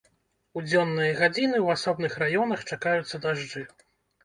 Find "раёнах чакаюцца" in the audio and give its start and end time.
2.25-3.23